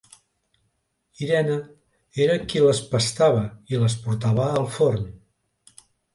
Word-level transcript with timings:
Irene 1.25 1.57
era 2.25 2.39
qui 2.47 2.63
les 2.65 2.81
pastava 2.95 3.45
i 3.75 3.83
les 3.85 3.99
portava 4.07 4.49
al 4.63 4.69
forn. 4.81 5.07